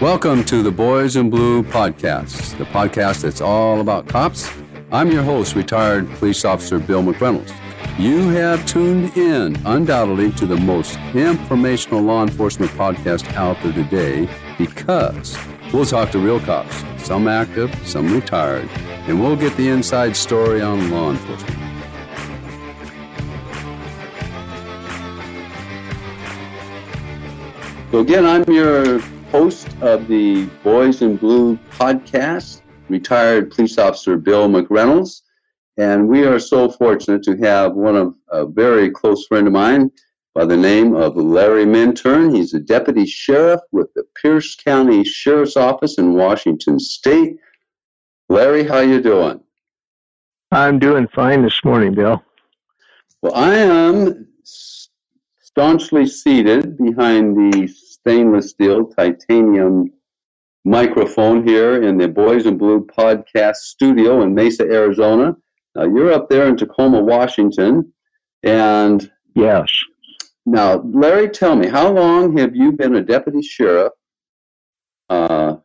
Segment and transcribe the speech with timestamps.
[0.00, 4.50] Welcome to the Boys in Blue podcast, the podcast that's all about cops.
[4.90, 7.52] I'm your host, retired police officer Bill McReynolds.
[7.98, 14.26] You have tuned in undoubtedly to the most informational law enforcement podcast out there today
[14.56, 15.36] because
[15.70, 18.70] we'll talk to real cops, some active, some retired,
[19.06, 21.58] and we'll get the inside story on law enforcement.
[27.90, 34.48] So, again, I'm your host of the Boys in Blue podcast, retired police officer Bill
[34.48, 35.22] McReynolds.
[35.76, 39.92] And we are so fortunate to have one of a very close friend of mine
[40.34, 42.34] by the name of Larry Minturn.
[42.34, 47.36] He's a deputy sheriff with the Pierce County Sheriff's Office in Washington State.
[48.28, 49.40] Larry, how you doing?
[50.50, 52.20] I'm doing fine this morning, Bill.
[53.22, 57.68] Well, I am staunchly seated behind the
[58.00, 59.90] stainless steel titanium
[60.64, 65.36] microphone here in the Boys in Blue podcast studio in Mesa, Arizona.
[65.74, 67.92] Now, you're up there in Tacoma, Washington.
[68.42, 69.70] And yes.
[70.46, 73.92] Now, Larry, tell me, how long have you been a deputy sheriff
[75.08, 75.56] uh,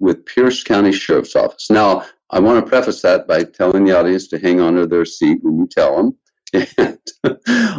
[0.00, 1.70] with Pierce County Sheriff's Office?
[1.70, 5.38] Now, I want to preface that by telling the audience to hang onto their seat
[5.42, 6.16] when you tell them.
[6.78, 6.98] And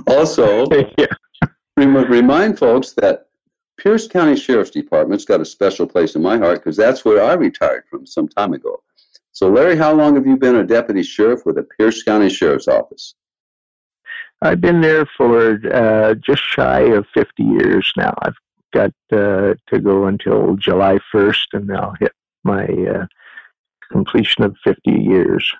[0.07, 1.07] also, yeah.
[1.77, 3.28] remind folks that
[3.79, 7.33] Pierce County Sheriff's Department's got a special place in my heart because that's where I
[7.33, 8.83] retired from some time ago.
[9.31, 12.67] So, Larry, how long have you been a deputy sheriff with the Pierce County Sheriff's
[12.67, 13.15] Office?
[14.41, 18.13] I've been there for uh, just shy of 50 years now.
[18.21, 18.35] I've
[18.73, 22.11] got uh, to go until July 1st, and I'll hit
[22.43, 23.05] my uh,
[23.91, 25.53] completion of 50 years.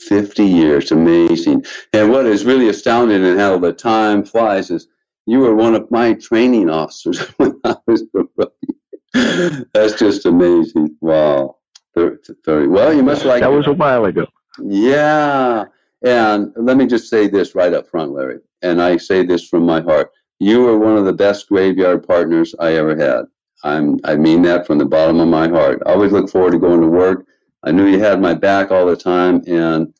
[0.00, 1.64] 50 years, amazing.
[1.92, 4.88] And what is really astounding and how the time flies is
[5.26, 9.66] you were one of my training officers when I was a rookie.
[9.72, 10.96] That's just amazing.
[11.00, 11.56] Wow.
[11.94, 12.92] Very well.
[12.92, 14.26] You must like that was a while ago.
[14.62, 15.64] Yeah.
[16.04, 18.38] And let me just say this right up front, Larry.
[18.62, 20.10] And I say this from my heart.
[20.40, 23.26] You were one of the best graveyard partners I ever had.
[23.64, 25.82] I'm I mean that from the bottom of my heart.
[25.86, 27.26] I always look forward to going to work.
[27.62, 29.94] I knew you had my back all the time, and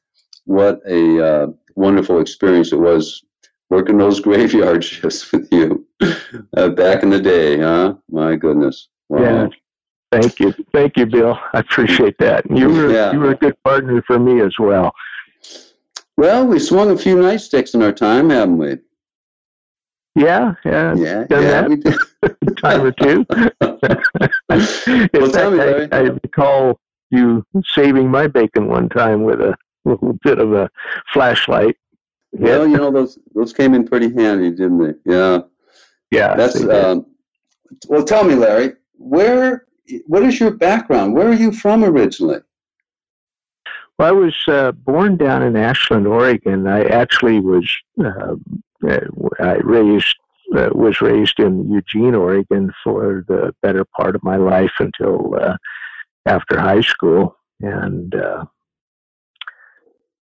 [0.47, 1.47] what a uh,
[1.77, 3.23] wonderful experience it was
[3.73, 5.87] working those graveyard shifts with you
[6.57, 7.95] uh, back in the day, huh?
[8.11, 8.89] My goodness.
[9.09, 9.23] Wow.
[9.23, 9.49] Yeah.
[10.13, 11.39] Thank you, thank you, Bill.
[11.55, 12.45] I appreciate that.
[12.51, 13.13] You were yeah.
[13.13, 14.93] you were a good partner for me as well.
[16.19, 18.77] Well, we swung a few nightsticks in our time, haven't we?
[20.15, 21.67] Yeah, yeah, yeah, yeah.
[21.67, 21.97] We did.
[22.59, 23.25] time or two.
[23.31, 23.79] well,
[24.51, 25.61] fact, tell me.
[25.61, 26.79] I, I recall
[27.11, 27.43] you
[27.75, 29.57] saving my bacon one time with a
[29.87, 30.69] little bit of a
[31.15, 31.77] flashlight.
[32.33, 35.13] Well, you know those those came in pretty handy, didn't they?
[35.13, 35.41] Yeah.
[36.11, 36.35] Yeah.
[36.35, 37.07] That's um,
[37.89, 38.05] well.
[38.05, 39.67] Tell me, Larry, where
[40.07, 41.15] what is your background?
[41.15, 42.41] Where are you from originally?
[43.99, 46.67] Well, I was uh, born down in Ashland, Oregon.
[46.67, 47.71] I actually was
[48.03, 48.35] uh,
[49.39, 50.17] I raised
[50.57, 55.57] uh, was raised in Eugene, Oregon, for the better part of my life until uh,
[56.27, 58.45] after high school, and uh,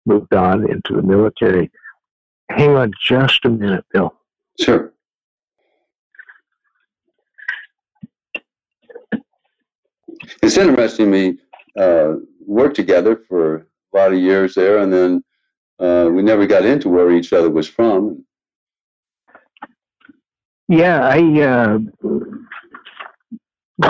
[0.07, 1.71] moved on into the military.
[2.51, 4.15] Hang on just a minute, Bill.
[4.61, 4.93] Sure.
[10.43, 11.11] It's interesting.
[11.11, 11.39] We
[11.79, 12.15] uh,
[12.47, 15.25] worked together for a lot of years there, and then
[15.79, 18.25] uh, we never got into where each other was from.
[20.69, 21.79] Yeah, I uh,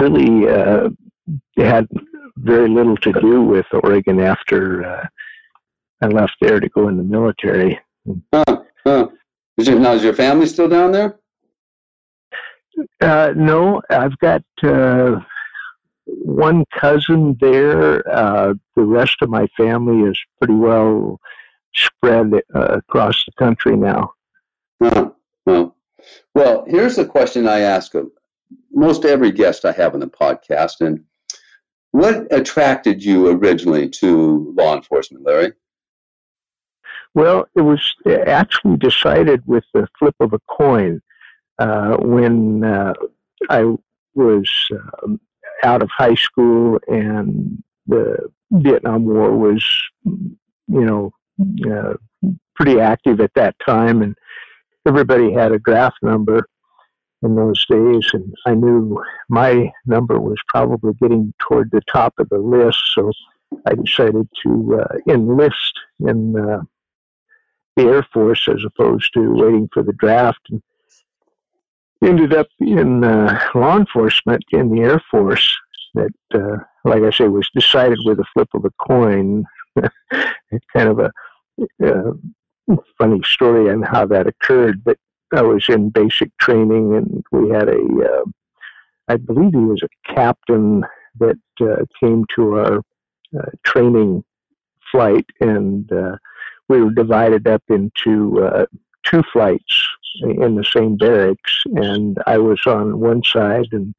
[0.01, 0.89] really uh,
[1.57, 1.87] had
[2.37, 5.07] very little to do with Oregon after uh,
[6.01, 7.79] I left there to go in the military.
[8.33, 9.09] Huh, huh.
[9.57, 11.19] Is your, now, is your family still down there?
[13.01, 15.21] Uh, no, I've got uh,
[16.07, 18.07] one cousin there.
[18.09, 21.21] Uh, the rest of my family is pretty well
[21.75, 24.12] spread uh, across the country now.
[24.83, 25.11] Huh,
[25.47, 25.77] well,
[26.35, 28.11] well, here's a question I ask of
[28.73, 30.81] most every guest I have on the podcast.
[30.81, 31.05] And
[31.93, 35.53] what attracted you originally to law enforcement, Larry?
[37.14, 37.94] Well, it was
[38.26, 41.00] actually decided with the flip of a coin
[41.58, 42.94] uh, when uh,
[43.49, 43.64] I
[44.14, 44.50] was
[45.02, 45.20] um,
[45.62, 49.64] out of high school and the Vietnam War was,
[50.05, 50.34] you
[50.66, 51.12] know,
[51.70, 51.94] uh,
[52.56, 54.16] pretty active at that time, and
[54.87, 56.46] everybody had a draft number
[57.22, 62.28] in those days, and I knew my number was probably getting toward the top of
[62.28, 63.11] the list, so
[63.66, 66.61] I decided to uh, enlist in uh,
[67.76, 70.41] the Air Force as opposed to waiting for the draft.
[70.50, 70.62] And
[72.05, 75.56] ended up in uh, law enforcement in the Air Force.
[75.94, 79.44] That, uh, like I say, was decided with a flip of a coin.
[80.73, 81.11] kind of a
[81.85, 82.12] uh,
[82.99, 84.82] funny story on how that occurred.
[84.85, 84.99] But
[85.32, 88.25] I was in basic training, and we had a, uh,
[89.09, 90.85] I believe he was a captain
[91.21, 92.79] that uh, came to our
[93.38, 94.25] uh, training
[94.91, 95.91] flight, and
[96.69, 98.66] we were divided up into uh,
[99.05, 99.88] two flights
[100.22, 103.94] in the same barracks, and I was on one side, and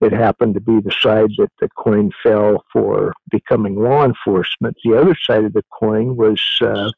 [0.00, 4.76] it happened to be the side that the coin fell for becoming law enforcement.
[4.84, 6.90] The other side of the coin was uh,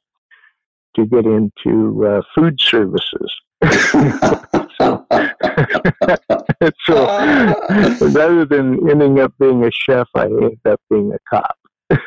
[0.96, 3.32] to get into uh, food services.
[4.78, 5.06] so,
[6.84, 7.06] so
[8.12, 11.56] rather than ending up being a chef, I ended up being a cop.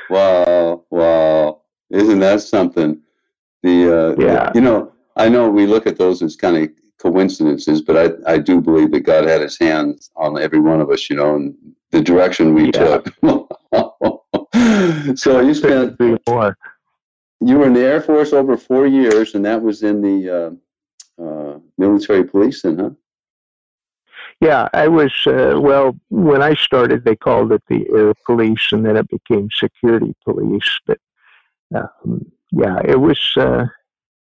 [0.10, 1.62] wow, wow.
[1.90, 3.02] Isn't that something?
[3.64, 4.52] The uh, yeah.
[4.56, 6.70] you know, I know we look at those as kind of
[7.00, 10.90] coincidences, but I, I do believe that God had his hands on every one of
[10.92, 11.56] us, you know, and
[11.92, 13.00] the direction we yeah.
[13.00, 13.14] took.
[15.18, 16.58] so you spent more.
[17.42, 21.24] You were in the Air Force over four years, and that was in the uh,
[21.24, 22.90] uh, military police, then, huh?
[24.42, 25.12] Yeah, I was.
[25.26, 29.50] Uh, well, when I started, they called it the Air Police, and then it became
[29.52, 30.80] Security Police.
[30.88, 30.98] But
[31.76, 33.20] um, yeah, it was.
[33.38, 33.66] Uh,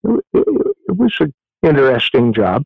[0.04, 2.64] it, it was an interesting job.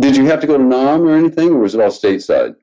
[0.00, 2.56] Did you have to go to Nam or anything, or was it all stateside?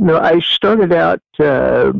[0.00, 1.92] No, I started out uh,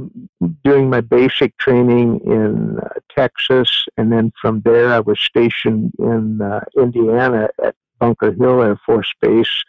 [0.62, 6.41] doing my basic training in uh, Texas, and then from there I was stationed in
[6.41, 9.64] uh, Indiana at Bunker Hill Air Force Base.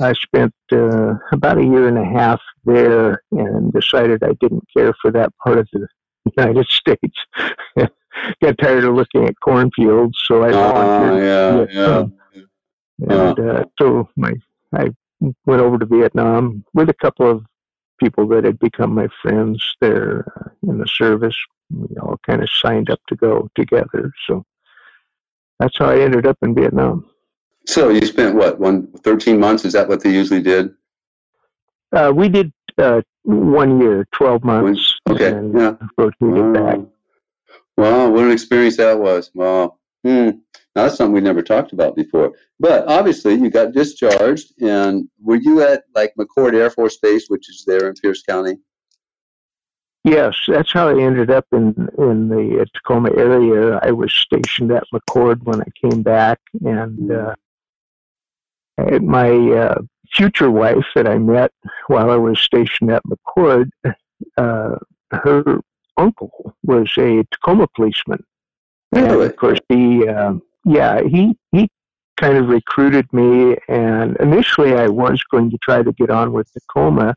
[0.00, 4.94] I spent uh, about a year and a half there and decided I didn't care
[5.00, 5.88] for that part of the
[6.36, 7.16] United States.
[7.76, 11.70] got tired of looking at cornfields, so I ah, volunteered.
[11.72, 12.44] yeah, yeah.
[13.08, 14.32] And uh, so my
[14.74, 14.90] I
[15.46, 17.44] went over to Vietnam with a couple of
[17.98, 21.36] people that had become my friends there uh, in the service.
[21.70, 24.12] We all kind of signed up to go together.
[24.26, 24.44] So
[25.58, 27.08] that's how I ended up in Vietnam.
[27.66, 29.64] So you spent what one 13 months?
[29.64, 30.74] Is that what they usually did?
[31.92, 34.89] Uh, we did uh, one year, 12 months.
[35.08, 35.30] Okay.
[35.30, 35.74] And yeah.
[35.96, 36.78] Rotated back.
[37.76, 39.30] Wow, what an experience that was.
[39.34, 39.78] Wow.
[40.04, 40.30] Hmm.
[40.76, 42.32] Now, that's something we never talked about before.
[42.60, 47.48] But obviously, you got discharged, and were you at like McChord Air Force Base, which
[47.48, 48.58] is there in Pierce County?
[50.04, 53.80] Yes, that's how I ended up in in the uh, Tacoma area.
[53.82, 57.34] I was stationed at McChord when I came back, and uh,
[59.00, 59.80] my uh,
[60.12, 61.52] future wife that I met
[61.88, 63.70] while I was stationed at McChord,
[64.36, 64.76] uh,
[65.12, 65.60] her
[65.96, 68.24] uncle was a Tacoma policeman.
[68.92, 69.08] Really?
[69.08, 71.68] And of course, he, um, yeah, he, he
[72.16, 73.56] kind of recruited me.
[73.68, 77.14] And initially, I was going to try to get on with Tacoma,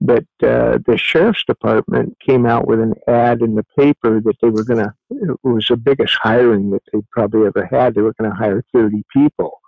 [0.00, 4.48] but uh, the sheriff's department came out with an ad in the paper that they
[4.48, 7.94] were going to, it was the biggest hiring that they'd probably ever had.
[7.94, 9.60] They were going to hire 30 people.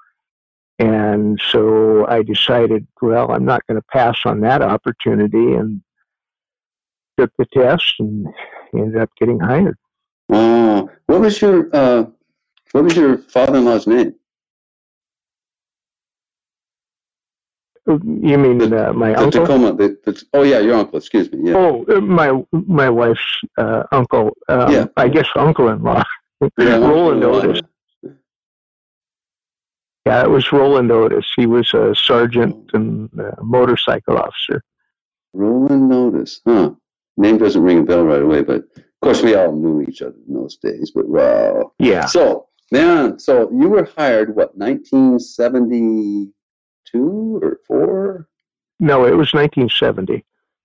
[0.79, 5.55] And so I decided, well, I'm not going to pass on that opportunity.
[5.55, 5.83] And
[7.19, 8.27] took the test and
[8.75, 9.77] ended up getting hired.
[10.31, 12.05] Oh, what was your uh,
[12.73, 14.15] what was your father-in-law's name?
[17.87, 19.41] You mean the, uh, my the uncle?
[19.47, 19.75] Tacoma.
[19.75, 20.99] The, the, oh yeah, your uncle.
[20.99, 21.51] Excuse me.
[21.51, 21.57] Yeah.
[21.57, 24.37] Oh, uh, my my wife's uh, uncle.
[24.49, 24.87] Um, yeah.
[24.99, 26.03] I guess uncle-in-law.
[26.59, 27.63] Yeah, Roland Otis.
[30.05, 31.27] Yeah, it was Roland Otis.
[31.35, 34.63] He was a sergeant and a motorcycle officer.
[35.33, 36.73] Roland Otis, huh?
[37.19, 40.15] Name doesn't ring a bell right away, but of course we all knew each other
[40.27, 40.93] in those days.
[40.95, 42.07] But wow, yeah.
[42.07, 48.29] So man, so you were hired what 1972 or four?
[48.81, 50.25] No, it was 1970.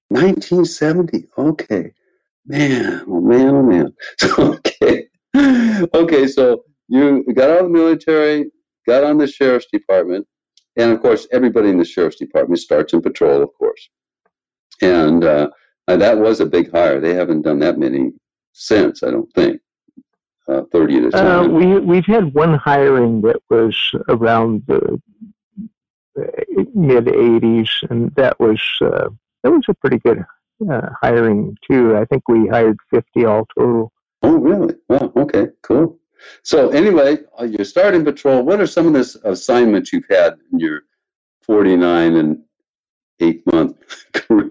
[0.10, 1.28] 1970.
[1.38, 1.92] Okay,
[2.46, 3.92] man, oh man, oh man.
[4.38, 5.08] okay,
[5.94, 6.28] okay.
[6.28, 8.52] So you got out of the military,
[8.86, 10.28] got on the sheriff's department,
[10.76, 13.90] and of course, everybody in the sheriff's department starts in patrol, of course,
[14.82, 15.24] and.
[15.24, 15.50] Uh,
[15.88, 17.00] uh, that was a big hire.
[17.00, 18.12] They haven't done that many
[18.54, 19.62] since, I don't think.
[20.48, 21.28] Uh, 30 at a uh, time.
[21.28, 23.78] Uh, we, we've had one hiring that was
[24.10, 25.02] around the
[26.74, 29.08] mid 80s, and that was uh,
[29.44, 30.26] that was a pretty good
[30.70, 31.96] uh, hiring too.
[31.96, 33.92] I think we hired 50 all total.
[34.22, 34.76] Oh, really?
[34.90, 35.12] Wow.
[35.16, 35.48] Okay.
[35.62, 35.98] Cool.
[36.44, 38.44] So anyway, you're starting patrol.
[38.44, 40.82] What are some of the assignments you've had in your
[41.42, 42.44] 49 and
[43.20, 43.78] eight month
[44.14, 44.43] career?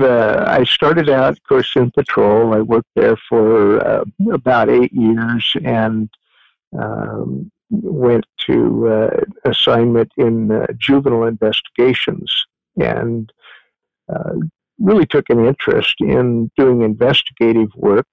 [0.00, 2.54] Uh, I started out, of course, in patrol.
[2.54, 6.08] I worked there for uh, about eight years, and
[6.78, 12.44] um, went to uh, assignment in uh, juvenile investigations
[12.80, 13.32] and
[14.12, 14.34] uh,
[14.78, 18.06] really took an interest in doing investigative work.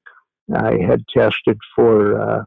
[0.55, 2.43] I had tested for uh,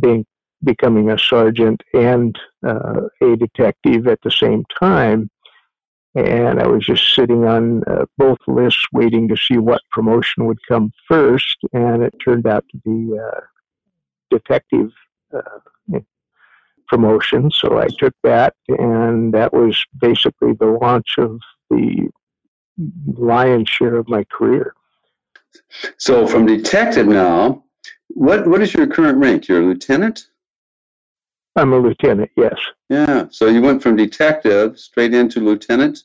[0.00, 0.26] being
[0.62, 5.30] becoming a sergeant and a detective at the same time.
[6.14, 10.58] And I was just sitting on uh, both lists waiting to see what promotion would
[10.68, 11.56] come first.
[11.72, 13.40] And it turned out to be uh,
[14.30, 14.90] detective
[15.32, 16.00] uh,
[16.90, 17.50] promotion.
[17.52, 21.38] So I took that, and that was basically the launch of
[21.70, 22.08] the
[23.16, 24.74] lion's share of my career.
[25.96, 27.64] So from detective now,
[28.08, 29.48] what what is your current rank?
[29.48, 30.26] You're a lieutenant?
[31.56, 32.58] I'm a lieutenant, yes.
[32.88, 33.26] Yeah.
[33.30, 36.04] So you went from detective straight into lieutenant?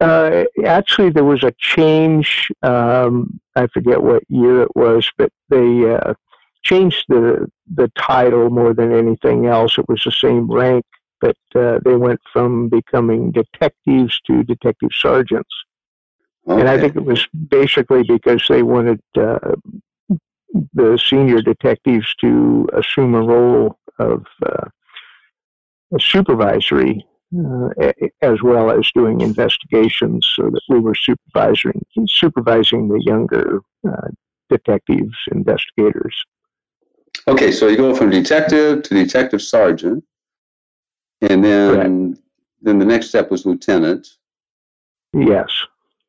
[0.00, 2.48] Uh, actually, there was a change.
[2.62, 6.14] Um, I forget what year it was, but they uh,
[6.62, 9.78] changed the the title more than anything else.
[9.78, 10.84] It was the same rank,
[11.20, 15.54] but uh, they went from becoming detectives to detective sergeants.
[16.48, 16.60] Okay.
[16.60, 19.54] And I think it was basically because they wanted uh,
[20.74, 24.68] the senior detectives to assume a role of uh,
[25.98, 27.04] supervisory
[27.38, 34.08] uh, as well as doing investigations so that we were supervising supervising the younger uh,
[34.50, 36.14] detectives investigators.
[37.26, 40.04] Okay so you go from detective to detective sergeant
[41.22, 42.22] and then Correct.
[42.62, 44.06] then the next step was lieutenant.
[45.14, 45.50] Yes.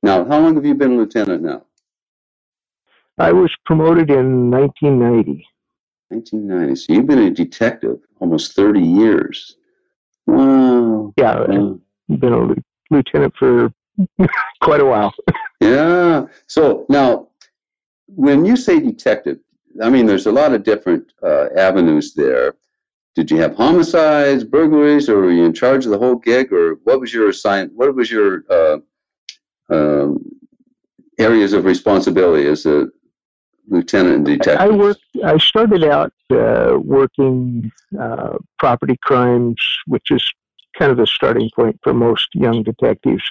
[0.02, 1.64] Now how long have you been lieutenant now
[3.18, 5.46] I was promoted in 1990.
[6.10, 6.76] 1990.
[6.76, 9.58] So you've been a detective almost 30 years.
[10.26, 11.14] Wow.
[11.18, 11.80] Yeah, wow.
[12.12, 12.56] I've been a
[12.90, 13.74] lieutenant for
[14.62, 15.14] quite a while.
[15.60, 16.26] yeah.
[16.48, 17.30] So now,
[18.08, 19.40] when you say detective,
[19.82, 22.56] I mean, there's a lot of different uh, avenues there.
[23.16, 26.80] Did you have homicides, burglaries, or were you in charge of the whole gig, or
[26.84, 27.70] what was your assign?
[27.76, 28.78] What was your uh,
[29.70, 30.24] um,
[31.20, 32.88] areas of responsibility as a
[33.68, 34.60] lieutenant detective?
[34.60, 35.04] I worked.
[35.24, 40.24] I started out uh, working uh, property crimes, which is
[40.78, 43.24] kind of the starting point for most young detectives,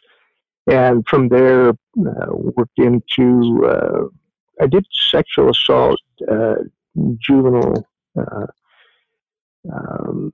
[0.66, 3.66] and from there uh, worked into.
[3.66, 4.04] Uh,
[4.60, 5.98] I did sexual assault,
[6.30, 6.56] uh,
[7.18, 7.86] juvenile
[8.16, 8.46] uh,
[9.72, 10.32] um,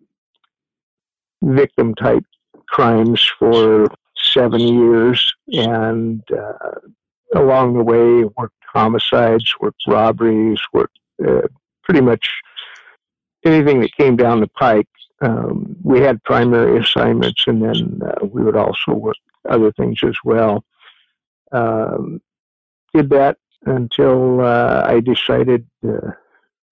[1.43, 2.25] victim type
[2.67, 6.23] crimes for seven years, and
[7.35, 11.43] along the way worked homicides, worked robberies, worked uh,
[11.85, 12.29] pretty much
[13.45, 14.89] anything that came down the pike.
[15.21, 19.17] Um, we had primary assignments, and then uh, we would also work
[19.49, 20.65] other things as well.
[21.51, 22.21] Um,
[22.95, 26.13] did that until uh, I decided uh,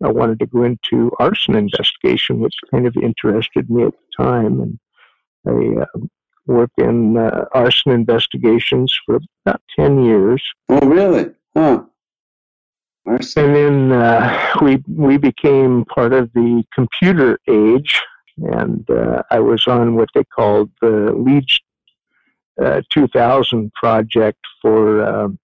[0.03, 4.61] I wanted to go into arson investigation, which kind of interested me at the time,
[4.61, 4.79] and
[5.47, 6.01] I uh,
[6.47, 10.43] worked in uh, arson investigations for about ten years.
[10.69, 11.31] Oh, really?
[11.57, 11.85] Huh.
[13.07, 18.03] And then uh, we we became part of the computer age,
[18.37, 21.59] and uh, I was on what they called the Leeds
[22.63, 25.39] uh, 2000 project for um,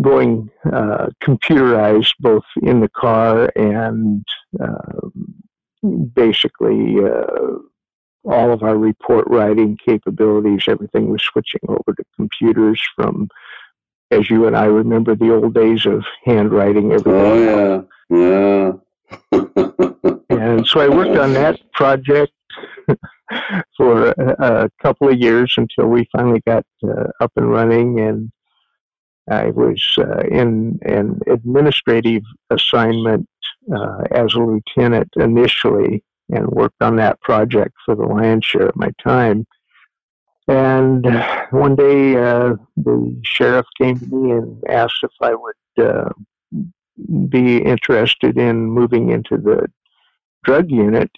[0.00, 4.24] going uh, computerized both in the car and
[4.60, 7.58] um, basically uh,
[8.24, 10.64] all of our report writing capabilities.
[10.68, 13.28] Everything was switching over to computers from
[14.10, 17.12] as you and I remember the old days of handwriting everything.
[17.14, 18.72] Oh yeah,
[19.32, 19.36] yeah.
[20.30, 22.32] and so I worked on that project
[23.76, 28.30] for a, a, couple of years until we finally got uh, up and running, and
[29.30, 33.28] I was uh, in an administrative assignment
[33.74, 38.76] uh, as a lieutenant initially, and worked on that project for the lion's share of
[38.76, 39.46] my time.
[40.50, 41.06] And
[41.50, 46.08] one day, uh, the sheriff came to me and asked if I would uh,
[47.28, 49.68] be interested in moving into the
[50.42, 51.08] drug unit.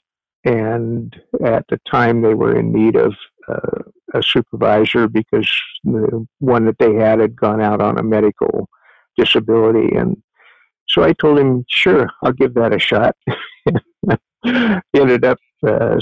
[0.45, 3.15] And at the time, they were in need of
[3.49, 3.79] uh,
[4.13, 5.51] a supervisor because
[5.83, 8.69] the one that they had had gone out on a medical
[9.17, 9.97] disability.
[9.97, 10.23] And
[10.91, 13.17] so I told him, sure, I'll give that a shot.
[14.95, 15.99] Ended up uh,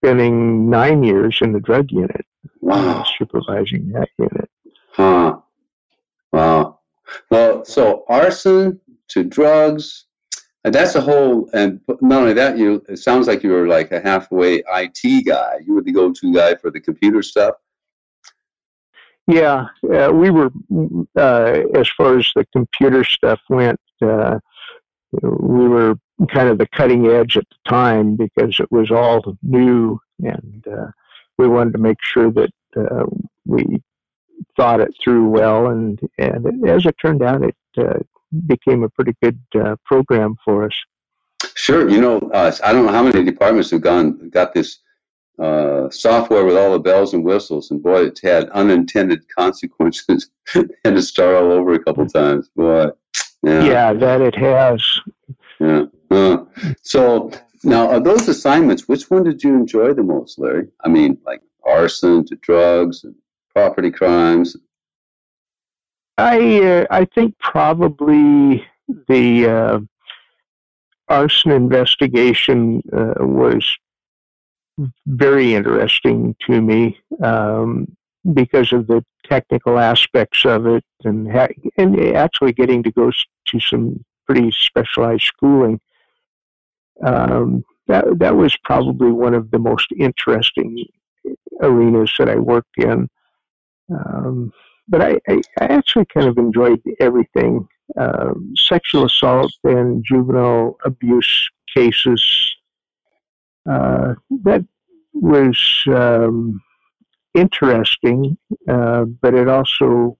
[0.00, 2.24] spending nine years in the drug unit.
[2.60, 3.04] Wow.
[3.18, 4.50] supervising that unit.
[4.92, 5.38] Huh.
[6.32, 6.80] Wow.
[7.30, 10.06] Well, so arson to drugs,
[10.64, 11.48] and that's a whole.
[11.54, 15.60] And not only that, you it sounds like you were like a halfway IT guy.
[15.64, 17.54] You were the go-to guy for the computer stuff.
[19.26, 20.50] Yeah, uh, we were
[21.16, 23.80] uh, as far as the computer stuff went.
[24.00, 24.38] Uh,
[25.12, 25.98] we were
[26.32, 30.88] kind of the cutting edge at the time because it was all new, and uh,
[31.38, 33.06] we wanted to make sure that uh,
[33.46, 33.82] we
[34.56, 35.68] thought it through well.
[35.68, 37.98] And and as it turned out, it uh,
[38.46, 40.74] became a pretty good uh, program for us.
[41.54, 44.80] Sure, you know, uh, I don't know how many departments have gone got this
[45.38, 50.30] uh, software with all the bells and whistles, and boy, it's had unintended consequences.
[50.54, 52.48] and to start all over a couple times.
[52.56, 52.88] Boy,
[53.42, 55.00] yeah, yeah that it has.
[55.60, 55.84] Yeah.
[56.10, 56.44] Uh,
[56.82, 57.30] so
[57.64, 58.88] now, of those assignments?
[58.88, 60.68] Which one did you enjoy the most, Larry?
[60.84, 63.14] I mean, like arson to drugs and
[63.54, 64.56] property crimes.
[66.16, 68.64] I uh, I think probably
[69.08, 69.80] the uh,
[71.08, 73.76] arson investigation uh, was
[75.06, 77.86] very interesting to me um,
[78.32, 83.10] because of the technical aspects of it and ha- and actually getting to go
[83.46, 85.80] to some pretty specialized schooling.
[87.04, 90.84] Um, that that was probably one of the most interesting
[91.60, 93.08] arenas that I worked in.
[93.90, 94.52] Um,
[94.88, 97.66] but I, I, I, actually kind of enjoyed everything.
[97.96, 102.54] Um, sexual assault and juvenile abuse cases.
[103.68, 104.14] Uh,
[104.44, 104.64] that
[105.14, 106.60] was um,
[107.34, 108.36] interesting,
[108.68, 110.18] uh, but it also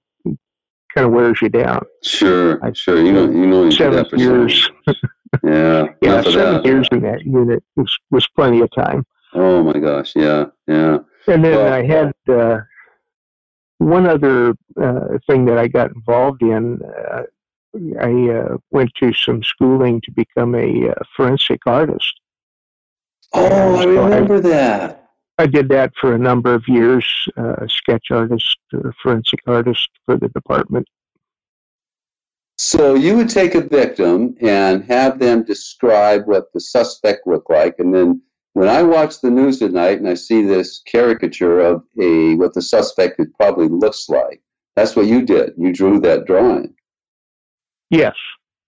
[0.93, 1.85] kind of wears you down.
[2.03, 3.03] Sure, I, sure.
[3.03, 4.69] You know, you know, seven years.
[5.43, 9.05] yeah, yeah, seven years in that unit was was plenty of time.
[9.33, 10.99] Oh my gosh, yeah, yeah.
[11.27, 12.59] And then well, I had uh,
[13.77, 16.81] one other uh, thing that I got involved in.
[16.81, 17.23] Uh,
[18.01, 22.19] I uh, went to some schooling to become a uh, forensic artist.
[23.33, 25.09] Oh, I remember I, that.
[25.37, 27.05] I did that for a number of years,
[27.37, 28.57] uh, sketch artist,
[29.01, 30.87] forensic artist for the department.
[32.61, 37.75] So you would take a victim and have them describe what the suspect looked like,
[37.79, 41.85] and then when I watch the news at night and I see this caricature of
[42.01, 44.41] a what the suspect probably looks like,
[44.75, 45.53] that's what you did.
[45.57, 46.75] You drew that drawing.
[47.91, 48.15] Yes.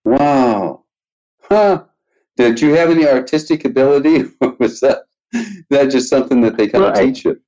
[0.06, 0.84] Wow.
[1.42, 1.84] Huh.
[2.38, 5.02] Did you have any artistic ability, or was that
[5.68, 7.38] that just something that they kind well, of teach you?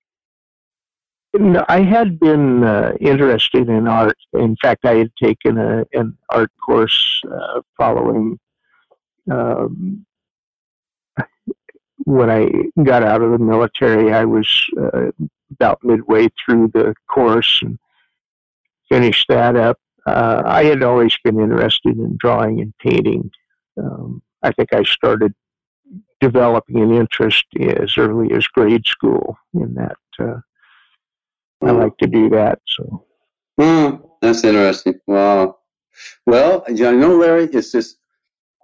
[1.68, 4.16] I had been uh, interested in art.
[4.34, 8.38] In fact, I had taken a, an art course uh, following
[9.30, 10.04] um,
[12.04, 12.50] when I
[12.82, 15.10] got out of the military, I was uh,
[15.52, 17.78] about midway through the course and
[18.88, 19.78] finished that up.
[20.06, 23.30] Uh, I had always been interested in drawing and painting.
[23.78, 25.34] Um, I think I started
[26.20, 30.44] developing an interest as early as grade school in that.
[31.62, 32.60] I like to do that.
[32.66, 33.04] So.
[33.60, 34.94] Mm, that's interesting.
[35.06, 35.58] Wow.
[36.26, 37.98] Well, I know, Larry, it's just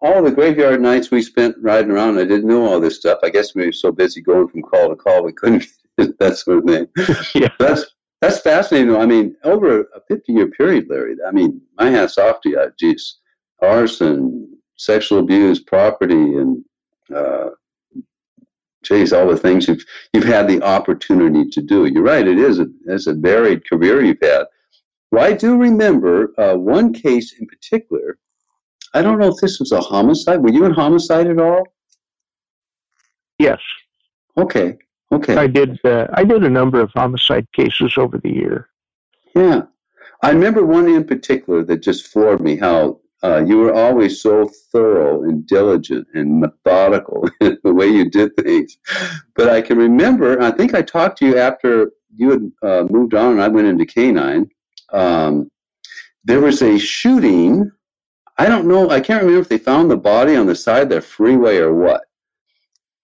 [0.02, 3.18] all the graveyard nights we spent riding around, I didn't know all this stuff.
[3.22, 5.66] I guess we were so busy going from call to call, we couldn't
[6.18, 6.88] that sort of thing.
[7.34, 7.52] yeah.
[7.58, 7.84] That's
[8.20, 8.94] that's fascinating.
[8.94, 12.72] I mean, over a 50 year period, Larry, I mean, my hat's off to you.
[12.78, 13.18] Geez,
[13.62, 16.62] arson, sexual abuse, property, and,
[17.14, 17.50] uh,
[18.82, 21.86] geez, all the things you've, you've had the opportunity to do.
[21.86, 24.44] You're right, it is a, it's a varied career you've had.
[25.10, 28.18] Well, I do remember uh, one case in particular
[28.92, 30.42] I don't know if this was a homicide.
[30.42, 31.62] Were you in homicide at all?
[33.38, 33.60] Yes.
[34.36, 34.78] Okay.
[35.12, 35.36] Okay.
[35.36, 35.78] I did.
[35.84, 38.68] Uh, I did a number of homicide cases over the year.
[39.34, 39.62] Yeah,
[40.22, 42.56] I remember one in particular that just floored me.
[42.56, 48.08] How uh, you were always so thorough and diligent and methodical in the way you
[48.08, 48.78] did things.
[49.34, 50.40] But I can remember.
[50.40, 53.68] I think I talked to you after you had uh, moved on, and I went
[53.68, 54.48] into canine.
[54.92, 55.50] Um,
[56.24, 57.70] there was a shooting
[58.40, 58.88] I don't know.
[58.88, 61.74] I can't remember if they found the body on the side of the freeway or
[61.74, 62.04] what.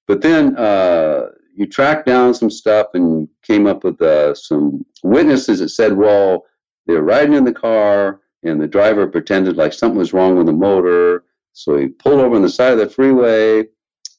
[0.08, 5.58] But then uh, you tracked down some stuff and came up with uh, some witnesses
[5.58, 6.46] that said, well,
[6.86, 10.46] they were riding in the car and the driver pretended like something was wrong with
[10.46, 11.24] the motor.
[11.52, 13.64] So he pulled over on the side of the freeway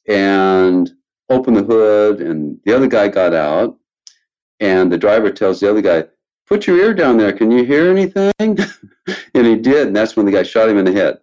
[0.08, 0.90] and
[1.28, 3.76] opened the hood, and the other guy got out.
[4.60, 6.04] And the driver tells the other guy,
[6.46, 7.32] put your ear down there.
[7.32, 8.32] Can you hear anything?
[8.40, 9.88] and he did.
[9.88, 11.18] And that's when the guy shot him in the head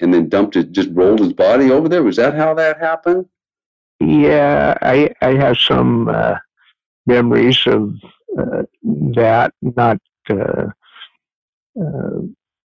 [0.00, 2.02] and then dumped it, just rolled his body over there.
[2.02, 3.26] Was that how that happened?
[4.00, 6.34] Yeah, I, I have some uh,
[7.06, 7.94] memories of
[8.36, 8.62] uh,
[9.14, 9.98] that, not
[10.28, 10.66] uh,
[11.80, 12.20] uh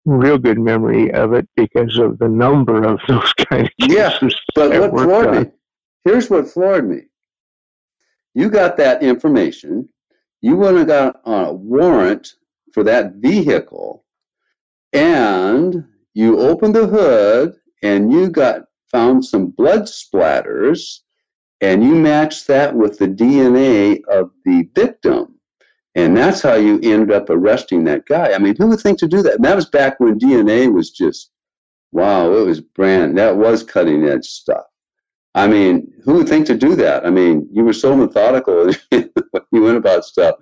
[0.05, 3.95] real good memory of it because of the number of those kind of cases.
[3.95, 5.43] Yeah, but what floored on.
[5.43, 5.49] me,
[6.05, 7.01] here's what floored me.
[8.33, 9.89] You got that information
[10.41, 12.35] you went and got a warrant
[12.73, 14.05] for that vehicle
[14.93, 20.99] and you opened the hood and you got found some blood splatters
[21.61, 25.36] and you matched that with the DNA of the victim.
[25.97, 28.31] And that's how you ended up arresting that guy.
[28.31, 29.33] I mean, who would think to do that?
[29.35, 31.31] And that was back when DNA was just,
[31.91, 34.63] wow, it was brand, that was cutting edge stuff.
[35.33, 37.03] I mean, who would think to do that?
[37.03, 39.09] I mean, you were so methodical when
[39.51, 40.35] you went about stuff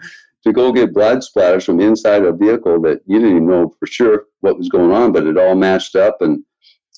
[0.43, 3.87] to go get blood splatters from inside a vehicle that you didn't even know for
[3.87, 6.43] sure what was going on, but it all matched up and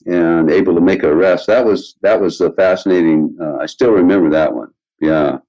[0.05, 1.47] and able to make an arrest.
[1.47, 3.37] That was that was a fascinating.
[3.39, 4.71] Uh, I still remember that one.
[4.99, 5.39] Yeah,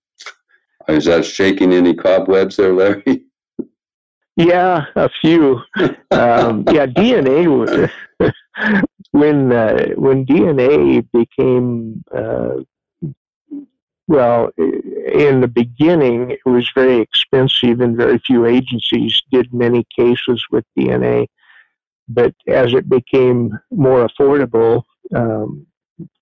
[0.88, 3.24] is that shaking any cobwebs there, Larry?
[4.36, 5.60] Yeah, a few.
[6.10, 7.90] Um, yeah, DNA.
[9.10, 12.60] when uh, when DNA became uh,
[14.08, 20.42] well, in the beginning, it was very expensive, and very few agencies did many cases
[20.50, 21.26] with DNA.
[22.08, 24.82] But as it became more affordable,
[25.14, 25.66] um,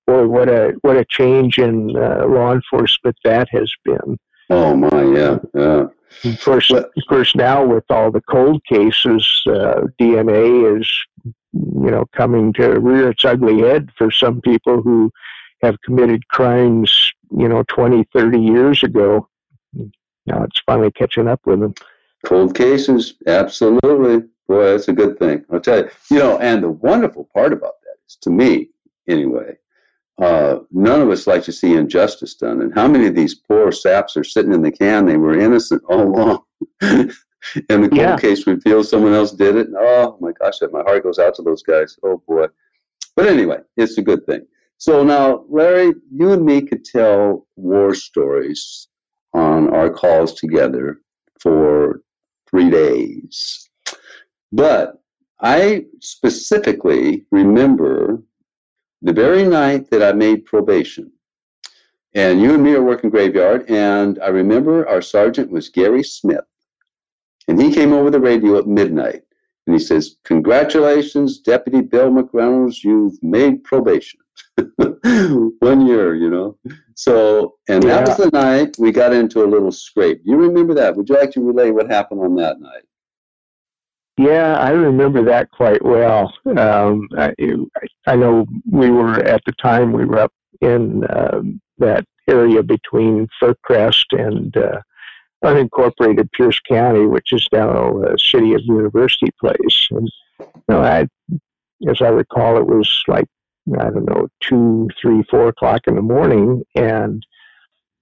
[0.04, 4.18] boy, what a what a change in uh, law enforcement that has been.
[4.50, 5.86] Oh my, yeah, yeah.
[6.24, 12.04] Of course, of course, now with all the cold cases, uh, DNA is you know
[12.14, 15.10] coming to rear its ugly head for some people who
[15.62, 19.28] have committed crimes you know 20 30 years ago.
[20.26, 21.74] Now it's finally catching up with them.
[22.24, 24.28] Cold cases absolutely.
[24.48, 25.44] Boy that's a good thing.
[25.50, 28.70] I'll tell you you know and the wonderful part about that is to me
[29.08, 29.56] anyway
[30.18, 32.62] uh, none of us like to see injustice done.
[32.62, 35.04] And how many of these poor saps are sitting in the can?
[35.04, 36.42] They were innocent all along.
[37.68, 38.18] And the cold yeah.
[38.18, 39.68] case reveals someone else did it.
[39.68, 41.96] And, oh my gosh my heart goes out to those guys.
[42.02, 42.46] Oh boy.
[43.14, 44.46] But anyway it's a good thing.
[44.78, 48.88] So now, Larry, you and me could tell war stories
[49.32, 51.00] on our calls together
[51.40, 52.02] for
[52.50, 53.68] three days.
[54.52, 55.00] But
[55.40, 58.22] I specifically remember
[59.02, 61.12] the very night that I made probation.
[62.14, 66.44] And you and me are working graveyard, and I remember our sergeant was Gary Smith.
[67.48, 69.22] And he came over the radio at midnight
[69.66, 74.20] and he says, Congratulations, Deputy Bill McReynolds, you've made probation.
[75.58, 76.58] One year, you know.
[76.94, 77.98] So, and yeah.
[77.98, 80.20] that was the night we got into a little scrape.
[80.24, 80.96] You remember that?
[80.96, 82.84] Would you like to relay what happened on that night?
[84.18, 86.32] Yeah, I remember that quite well.
[86.56, 87.34] Um, I,
[88.06, 91.42] I know we were at the time we were up in uh,
[91.78, 94.80] that area between Fircrest and uh,
[95.44, 99.88] unincorporated Pierce County, which is now a city of University Place.
[99.90, 101.06] And you know, I,
[101.88, 103.26] as I recall, it was like
[103.78, 107.26] I don't know, two, three, four o'clock in the morning, and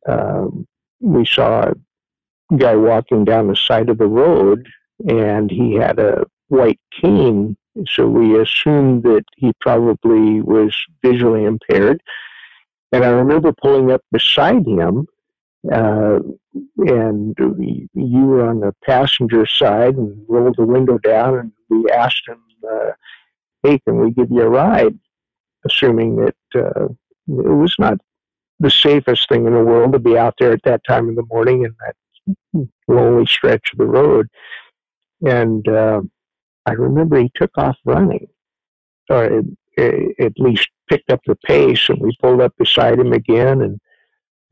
[0.06, 0.66] um,
[1.00, 4.68] we saw a guy walking down the side of the road,
[5.08, 7.56] and he had a white cane.
[7.88, 12.00] So we assumed that he probably was visually impaired.
[12.92, 15.06] And I remember pulling up beside him,
[15.72, 16.20] uh,
[16.78, 21.90] and we, you were on the passenger side and rolled the window down, and we
[21.90, 22.92] asked him, uh,
[23.62, 24.98] "Hey, can we give you a ride?"
[25.66, 26.94] assuming that uh, it
[27.26, 27.98] was not
[28.60, 31.24] the safest thing in the world to be out there at that time in the
[31.28, 34.28] morning in that lonely stretch of the road.
[35.24, 36.02] And uh,
[36.66, 38.28] I remember he took off running,
[39.08, 39.44] or it,
[39.76, 43.62] it, at least picked up the pace, and we pulled up beside him again.
[43.62, 43.80] And,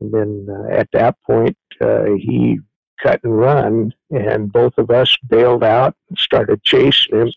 [0.01, 2.59] and then uh, at that point, uh, he
[3.01, 7.31] cut and run, and both of us bailed out and started chasing him.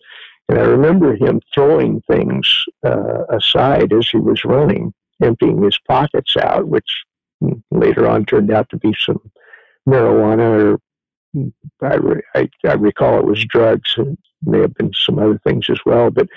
[0.49, 6.37] And I remember him throwing things uh, aside as he was running, emptying his pockets
[6.37, 7.03] out, which
[7.69, 9.19] later on turned out to be some
[9.87, 10.79] marijuana or
[11.81, 15.69] I, re- I, I recall it was drugs and may have been some other things
[15.69, 16.11] as well.
[16.11, 16.27] But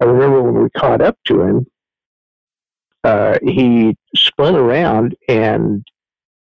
[0.00, 1.66] I remember when we caught up to him,
[3.04, 5.86] uh, he spun around and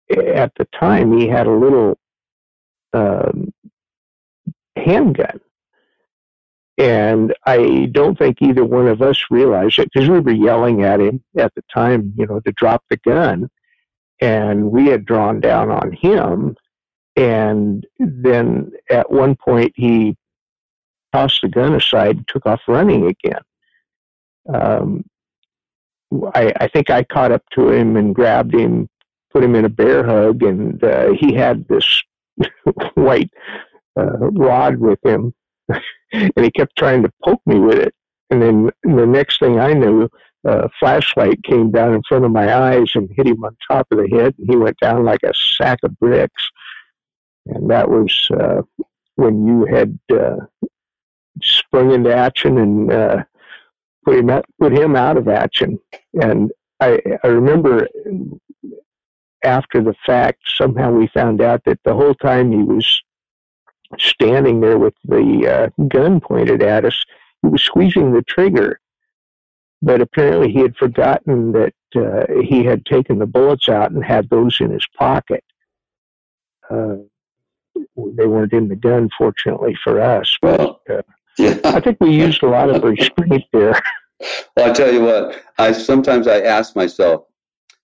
[0.09, 1.97] at the time he had a little
[2.93, 3.53] um,
[4.75, 5.39] handgun
[6.79, 11.01] and I don't think either one of us realized it because we were yelling at
[11.01, 13.49] him at the time, you know, to drop the gun.
[14.21, 16.55] And we had drawn down on him.
[17.19, 20.15] And then at one point, he
[21.13, 23.41] tossed the gun aside and took off running again.
[24.53, 25.03] Um,
[26.33, 28.87] I, I think I caught up to him and grabbed him,
[29.31, 32.01] put him in a bear hug, and uh, he had this
[32.95, 33.29] white
[33.97, 35.33] uh, rod with him
[36.11, 37.93] and he kept trying to poke me with it.
[38.29, 40.09] And then the next thing I knew,
[40.45, 43.97] a flashlight came down in front of my eyes and hit him on top of
[43.97, 46.49] the head, and he went down like a sack of bricks.
[47.49, 48.61] And that was uh,
[49.15, 50.37] when you had uh,
[51.41, 53.23] sprung into action and uh,
[54.05, 55.79] put him out, put him out of action.
[56.21, 57.87] And I, I remember
[59.43, 63.01] after the fact, somehow we found out that the whole time he was
[63.97, 67.03] standing there with the uh, gun pointed at us,
[67.41, 68.79] he was squeezing the trigger.
[69.81, 74.29] But apparently, he had forgotten that uh, he had taken the bullets out and had
[74.29, 75.43] those in his pocket.
[76.69, 76.97] Uh,
[77.95, 80.35] they weren't in the gun, fortunately for us.
[80.41, 81.01] But, uh,
[81.37, 81.57] yeah.
[81.63, 83.79] I think we used a lot of restraint there.
[84.55, 87.25] Well, I tell you what, I sometimes I ask myself,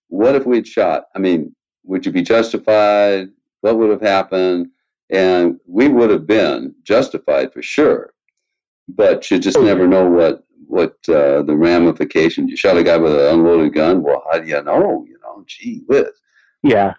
[0.09, 1.05] what if we'd shot?
[1.15, 1.55] I mean,
[1.85, 3.29] would you be justified?
[3.61, 4.67] What would have happened?
[5.09, 8.13] And we would have been justified for sure,
[8.89, 12.49] but you just never know what what uh, the ramifications.
[12.49, 14.01] You shot a guy with an unloaded gun.
[14.01, 15.05] Well, how do you know?
[15.07, 16.09] You know, gee whiz.
[16.63, 16.95] Yeah,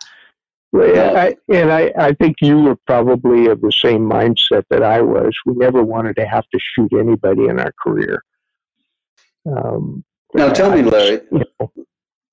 [0.72, 5.00] well, I, and I, I think you were probably of the same mindset that I
[5.00, 5.34] was.
[5.46, 8.22] We never wanted to have to shoot anybody in our career.
[9.46, 11.72] Um, now, tell me, Larry, you know,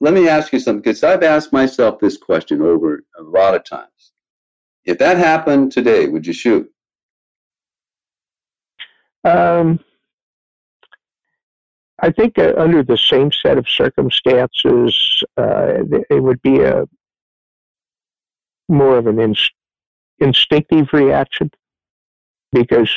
[0.01, 3.63] let me ask you something because I've asked myself this question over a lot of
[3.63, 4.11] times.
[4.83, 6.69] If that happened today, would you shoot?
[9.23, 9.79] Um,
[11.99, 16.83] I think uh, under the same set of circumstances, uh, it would be a
[18.69, 19.53] more of an inst-
[20.19, 21.51] instinctive reaction
[22.51, 22.91] because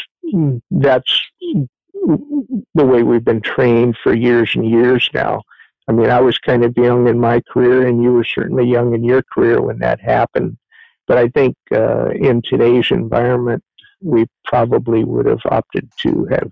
[0.70, 5.42] that's the way we've been trained for years and years now.
[5.88, 8.94] I mean, I was kind of young in my career, and you were certainly young
[8.94, 10.59] in your career when that happened.
[11.07, 13.62] But I think uh, in today's environment,
[14.02, 16.50] we probably would have opted to have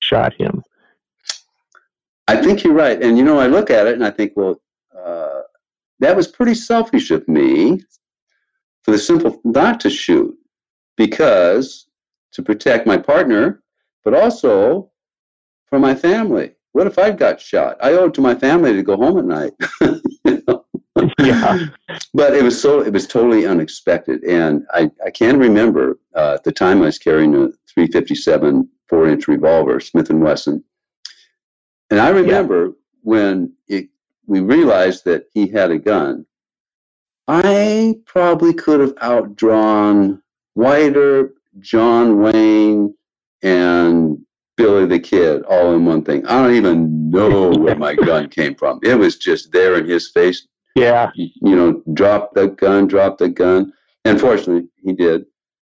[0.00, 0.62] shot him.
[2.28, 3.02] I think you're right.
[3.02, 4.60] And, you know, I look at it and I think, well,
[4.96, 5.37] uh,
[6.00, 7.80] that was pretty selfish of me
[8.82, 10.34] for the simple not to shoot
[10.96, 11.88] because
[12.32, 13.62] to protect my partner,
[14.04, 14.90] but also
[15.66, 16.52] for my family.
[16.72, 17.76] What if I got shot?
[17.82, 19.52] I owe it to my family to go home at night.
[20.24, 20.64] you know?
[21.18, 21.66] yeah.
[22.14, 26.44] But it was so it was totally unexpected, and I I can remember uh, at
[26.44, 30.64] the time I was carrying a 357 four inch revolver, Smith and Wesson,
[31.90, 32.72] and I remember yeah.
[33.02, 33.88] when it,
[34.28, 36.24] we realized that he had a gun.
[37.26, 40.22] I probably could have outdrawn
[40.54, 42.94] Wider, John Wayne,
[43.42, 44.18] and
[44.56, 46.26] Billy the Kid all in one thing.
[46.26, 48.80] I don't even know where my gun came from.
[48.82, 50.46] It was just there in his face.
[50.74, 51.10] Yeah.
[51.14, 53.72] You know, drop the gun, drop the gun.
[54.04, 55.26] And fortunately, he did.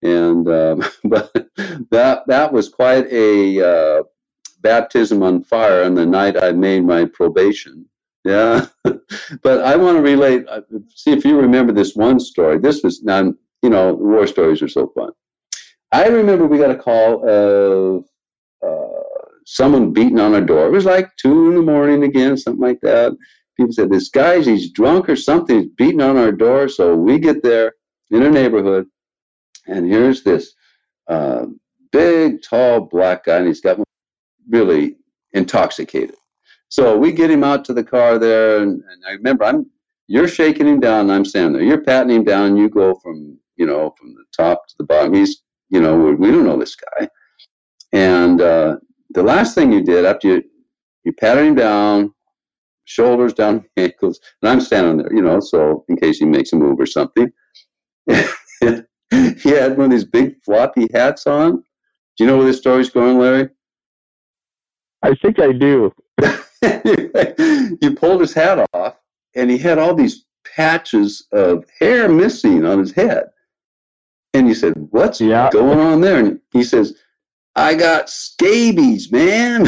[0.02, 1.32] And um, but
[1.90, 4.02] that that was quite a uh,
[4.60, 7.86] baptism on fire on the night I made my probation.
[8.24, 8.66] Yeah,
[9.42, 10.46] but I want to relate.
[10.48, 12.58] Uh, see if you remember this one story.
[12.58, 15.12] This was now, you know, war stories are so fun.
[15.92, 18.04] I remember we got a call of
[18.66, 20.66] uh, someone beating on our door.
[20.66, 23.12] It was like two in the morning again, something like that.
[23.58, 25.60] People said, "This guy's he's drunk or something.
[25.60, 27.74] He's beating on our door." So we get there
[28.10, 28.86] in a neighborhood,
[29.66, 30.54] and here's this
[31.08, 31.44] uh,
[31.92, 33.78] big, tall black guy, and he's got
[34.48, 34.96] really
[35.34, 36.16] intoxicated
[36.74, 39.70] so we get him out to the car there, and, and I remember I'm
[40.08, 41.62] you're shaking him down, and I'm standing there.
[41.62, 42.56] You're patting him down.
[42.56, 45.14] You go from you know from the top to the bottom.
[45.14, 47.08] He's you know we don't know this guy,
[47.92, 48.78] and uh,
[49.10, 50.42] the last thing you did after you
[51.04, 52.12] you patted him down,
[52.86, 56.56] shoulders down, ankles, and I'm standing there, you know, so in case he makes a
[56.56, 57.30] move or something.
[58.08, 61.58] he had one of these big floppy hats on.
[61.58, 63.48] Do you know where this story's going, Larry?
[65.04, 65.92] I think I do.
[67.80, 68.96] you pulled his hat off,
[69.34, 73.24] and he had all these patches of hair missing on his head.
[74.32, 75.50] And you said, What's yeah.
[75.50, 76.18] going on there?
[76.18, 76.98] And he says,
[77.56, 79.66] I got scabies, man.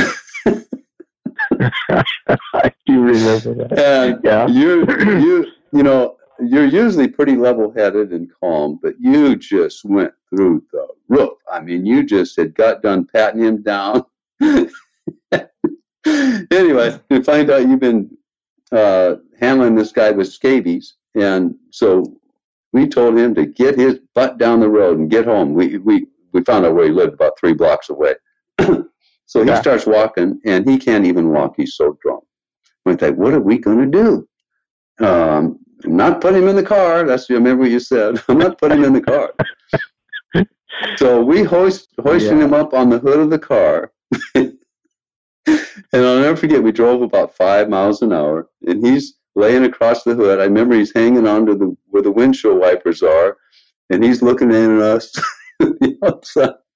[1.91, 3.79] I do remember that.
[3.79, 4.47] And yeah.
[4.47, 4.85] you,
[5.21, 10.87] you, you know, you're usually pretty level-headed and calm, but you just went through the
[11.09, 11.39] roof.
[11.51, 14.05] I mean, you just had got done patting him down.
[16.51, 18.17] anyway, we find out you've been
[18.73, 22.05] uh, handling this guy with scabies, and so
[22.73, 25.55] we told him to get his butt down the road and get home.
[25.55, 28.15] We we we found out where he lived, about three blocks away.
[28.59, 29.61] so he yeah.
[29.61, 31.55] starts walking, and he can't even walk.
[31.57, 32.25] He's so drunk.
[32.85, 34.03] We think, what are we going to
[34.99, 35.05] do?
[35.05, 37.05] Um, not put him in the car.
[37.05, 38.23] That's remember what you said.
[38.29, 39.35] I'm not putting him in the car.
[40.97, 42.45] so we hoist hoisting yeah.
[42.45, 43.93] him up on the hood of the car.
[45.47, 45.61] and
[45.93, 50.15] I'll never forget, we drove about five miles an hour, and he's laying across the
[50.15, 50.41] hood.
[50.41, 53.37] I remember he's hanging onto the where the windshield wipers are,
[53.91, 55.13] and he's looking in at us.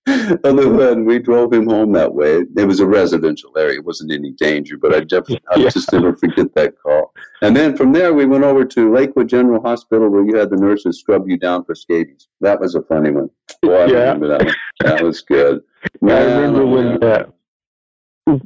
[0.07, 2.45] The Other than we drove him home that way.
[2.57, 3.79] It was a residential area.
[3.79, 7.13] It wasn't any danger, but I just, I just never forget that call.
[7.43, 10.57] And then from there, we went over to Lakewood General Hospital where you had the
[10.57, 12.29] nurses scrub you down for scabies.
[12.41, 13.29] That was a funny one.
[13.63, 13.99] Boy, I yeah.
[13.99, 14.55] remember that one.
[14.81, 15.61] That was good.
[16.01, 17.27] Man, I remember when uh,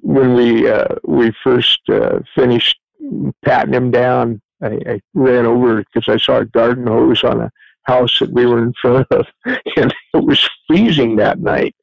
[0.02, 2.78] when we uh, we first uh, finished
[3.44, 4.40] patting him down.
[4.62, 7.50] I, I ran over because I saw a garden hose on a
[7.84, 11.74] house that we were in front of, and it was freezing that night.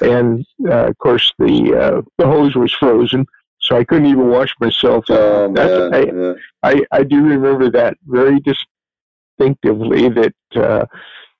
[0.00, 3.26] And uh, of course, the uh, the hose was frozen,
[3.60, 5.04] so I couldn't even wash myself.
[5.08, 5.94] Oh, man.
[5.94, 6.32] I, yeah.
[6.62, 10.08] I, I do remember that very distinctively.
[10.08, 10.86] That uh,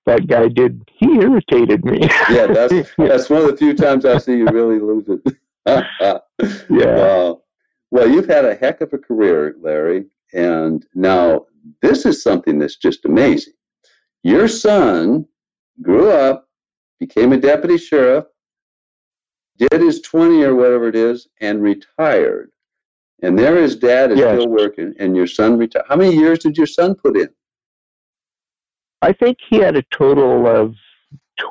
[0.07, 0.83] that guy did.
[0.93, 2.01] He irritated me.
[2.31, 5.37] yeah, that's that's one of the few times I see you really lose it.
[5.67, 6.19] yeah.
[6.71, 7.43] Wow.
[7.91, 11.47] Well, you've had a heck of a career, Larry, and now
[11.83, 13.55] this is something that's just amazing.
[14.23, 15.27] Your son
[15.83, 16.49] grew up,
[16.99, 18.27] became a deputy sheriff,
[19.59, 22.51] did his 20 or whatever it is, and retired.
[23.23, 24.35] And there his dad is yes.
[24.35, 25.85] still working, and your son retired.
[25.89, 27.29] How many years did your son put in?
[29.03, 30.75] I think he had a total of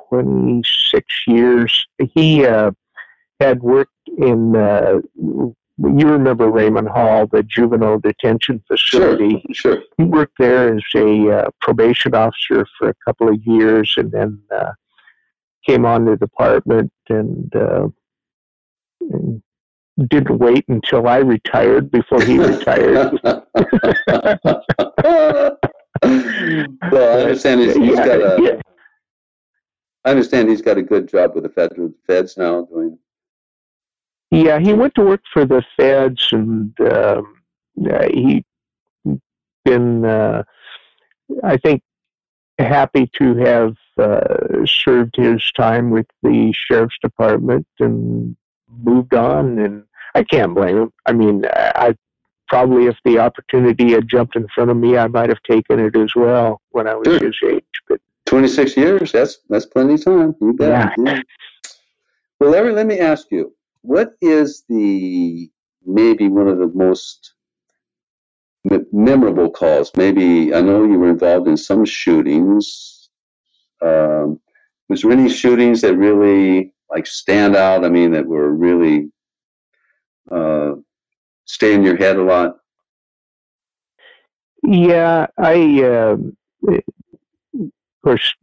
[0.09, 1.87] 26 years.
[2.13, 2.71] He uh,
[3.39, 9.43] had worked in, uh, you remember Remann Hall, the juvenile detention facility.
[9.51, 9.83] Sure, sure.
[9.97, 14.41] He worked there as a uh, probation officer for a couple of years and then
[14.53, 14.71] uh,
[15.65, 17.87] came on the department and, uh,
[19.01, 19.41] and
[20.07, 23.19] didn't wait until I retired before he retired.
[23.23, 23.39] well,
[26.03, 28.41] I understand he's, he's yeah, got a.
[28.41, 28.61] Yeah.
[30.05, 32.97] I understand he's got a good job with the federal feds now doing
[34.31, 37.41] yeah, he went to work for the feds, and um,
[38.11, 38.45] he
[39.65, 40.43] been, uh,
[41.43, 41.81] I think,
[42.57, 48.35] happy to have uh, served his time with the sheriff's department and
[48.83, 49.59] moved on.
[49.59, 49.83] And
[50.15, 50.93] I can't blame him.
[51.05, 51.95] I mean, I
[52.47, 55.95] probably, if the opportunity had jumped in front of me, I might have taken it
[55.95, 57.25] as well when I was sure.
[57.25, 57.63] his age.
[57.87, 60.35] But 26 years, that's that's plenty of time.
[60.41, 60.93] You bet.
[60.97, 61.13] Yeah.
[61.13, 61.21] yeah.
[62.39, 65.49] Well, Larry, let me ask you what is the
[65.85, 67.33] maybe one of the most
[68.91, 69.91] memorable calls?
[69.95, 73.09] Maybe I know you were involved in some shootings.
[73.81, 74.39] Um,
[74.89, 77.85] was there any shootings that really like stand out?
[77.85, 79.09] I mean, that were really
[80.31, 80.73] uh,
[81.45, 82.57] stay in your head a lot.
[84.63, 85.83] Yeah, I.
[85.83, 86.17] Uh,
[86.67, 88.33] of course,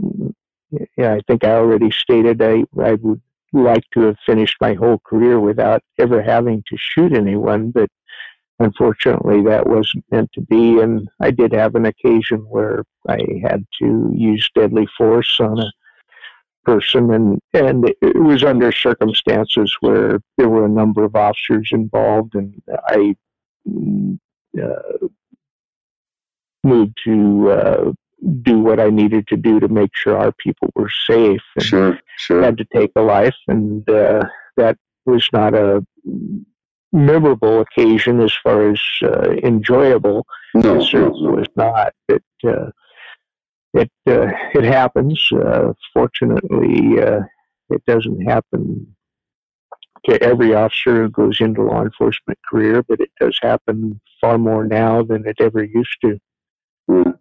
[0.97, 3.21] yeah, I think I already stated I I would
[3.63, 7.89] like to have finished my whole career without ever having to shoot anyone, but
[8.59, 10.81] unfortunately that wasn't meant to be.
[10.81, 15.73] And I did have an occasion where I had to use deadly force on a
[16.65, 22.35] person, and and it was under circumstances where there were a number of officers involved,
[22.35, 23.15] and I.
[24.61, 25.09] Uh,
[26.67, 27.93] moved to uh,
[28.43, 31.43] do what I needed to do to make sure our people were safe.
[31.57, 32.43] And sure, sure.
[32.43, 34.25] Had to take a life, and uh,
[34.57, 35.85] that was not a
[36.93, 40.27] memorable occasion as far as uh, enjoyable.
[40.55, 41.37] No, it certainly no, no.
[41.37, 41.93] was not.
[42.09, 42.71] It uh,
[43.75, 45.31] it uh, it happens.
[45.33, 47.21] Uh, fortunately, uh,
[47.71, 48.97] it doesn't happen
[50.07, 54.65] to every officer who goes into law enforcement career, but it does happen far more
[54.65, 56.19] now than it ever used to.
[56.89, 57.19] Mm.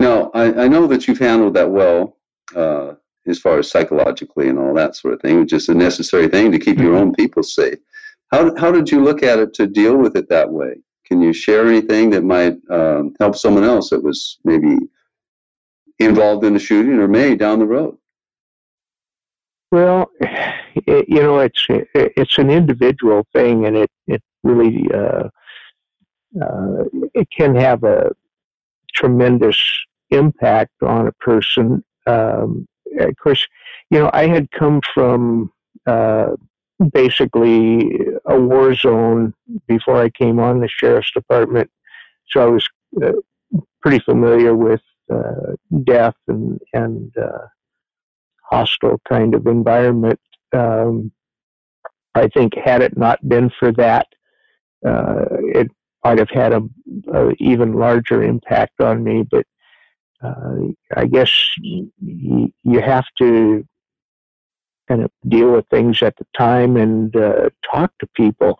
[0.00, 2.16] Now, I, I know that you've handled that well
[2.54, 2.94] uh,
[3.26, 6.52] as far as psychologically and all that sort of thing, which is a necessary thing
[6.52, 7.78] to keep your own people safe.
[8.30, 10.76] How, how did you look at it to deal with it that way?
[11.06, 14.78] Can you share anything that might um, help someone else that was maybe
[15.98, 17.96] involved in a shooting or may down the road?
[19.70, 25.28] Well, it, you know, it's it's an individual thing, and it it really uh,
[26.40, 28.10] uh, it can have a
[28.94, 29.58] tremendous
[30.10, 31.84] impact on a person.
[32.06, 32.66] Um,
[32.98, 33.46] of course,
[33.90, 35.52] you know, I had come from
[35.86, 36.32] uh,
[36.92, 37.90] basically
[38.26, 39.34] a war zone
[39.66, 41.70] before I came on the sheriff's department,
[42.28, 42.68] so I was
[43.02, 43.12] uh,
[43.82, 44.80] pretty familiar with
[45.12, 47.46] uh, death and and uh,
[48.42, 50.20] hostile kind of environment.
[50.52, 51.12] Um,
[52.14, 54.06] I think had it not been for that,
[54.86, 55.70] uh, it
[56.04, 56.62] might have had a,
[57.12, 59.24] a even larger impact on me.
[59.28, 59.46] But
[60.22, 63.66] uh, I guess you, you have to
[64.88, 68.58] kind of deal with things at the time and uh, talk to people.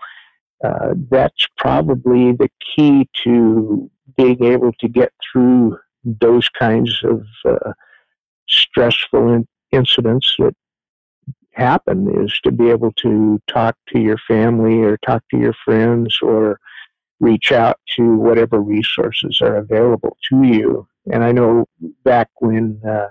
[0.64, 7.72] Uh, that's probably the key to being able to get through those kinds of uh,
[8.49, 10.55] stressful in- incidents that
[11.53, 16.18] happen is to be able to talk to your family or talk to your friends
[16.22, 16.59] or
[17.25, 20.87] reach out to whatever resources are available to you.
[21.11, 21.66] And I know
[22.05, 23.09] back when uh,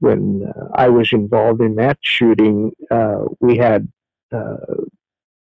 [0.00, 3.90] when uh, I was involved in that shooting, uh, we had
[4.32, 4.56] uh,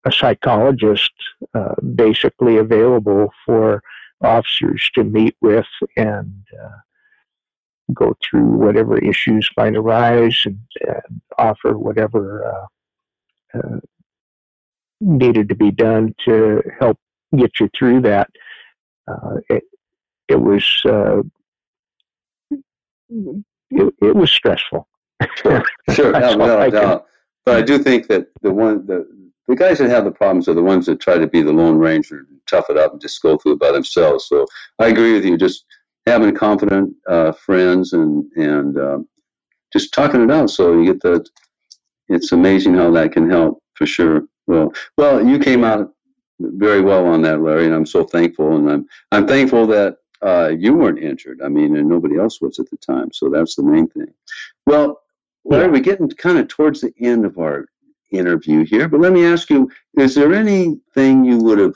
[0.05, 1.11] a psychologist
[1.53, 3.81] uh, basically available for
[4.21, 6.33] officers to meet with and
[6.63, 6.79] uh,
[7.93, 12.67] go through whatever issues might arise and, and offer whatever
[15.01, 16.97] needed to be done to help
[17.37, 18.29] get you through that.
[19.49, 19.63] it,
[20.27, 20.83] it was
[23.71, 24.87] it, it was stressful.
[25.35, 27.05] Sure, sure, no, no, no.
[27.45, 29.07] But I do think that the one the
[29.47, 31.77] the guys that have the problems are the ones that try to be the lone
[31.77, 34.25] ranger and tough it up and just go through it by themselves.
[34.27, 34.45] So
[34.79, 35.37] I agree with you.
[35.37, 35.65] Just
[36.05, 39.07] having confident uh, friends and and um,
[39.73, 41.25] just talking it out, so you get the.
[42.07, 44.23] It's amazing how that can help for sure.
[44.45, 45.93] Well, well, you came out
[46.57, 48.55] very well on that, Larry, and I'm so thankful.
[48.55, 51.41] And I'm I'm thankful that uh, you weren't injured.
[51.43, 53.11] I mean, and nobody else was at the time.
[53.11, 54.13] So that's the main thing.
[54.65, 55.01] Well,
[55.45, 57.65] Larry, we're getting kind of towards the end of our
[58.11, 61.75] interview here, but let me ask you: Is there anything you would have?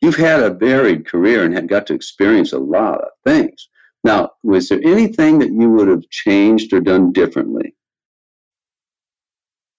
[0.00, 3.68] You've had a varied career and had got to experience a lot of things.
[4.04, 7.74] Now, was there anything that you would have changed or done differently?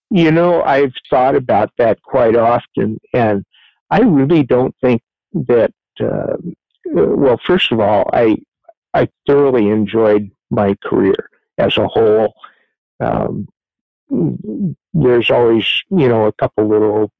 [0.09, 3.45] You know, I've thought about that quite often, and
[3.89, 5.01] I really don't think
[5.33, 6.37] that uh,
[6.85, 8.37] well, first of all, I
[8.93, 12.33] I thoroughly enjoyed my career as a whole.
[12.99, 13.47] Um,
[14.93, 17.11] there's always, you know, a couple little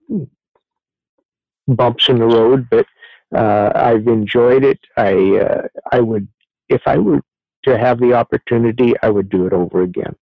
[1.67, 2.85] bumps in the road, but
[3.35, 4.79] uh, I've enjoyed it.
[4.97, 6.27] I uh, I would,
[6.69, 7.21] if I were
[7.63, 10.15] to have the opportunity, I would do it over again.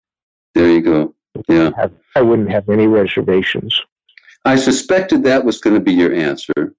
[0.55, 1.13] There you go.
[1.49, 3.81] Yeah, I, have, I wouldn't have any reservations.
[4.45, 6.75] I suspected that was going to be your answer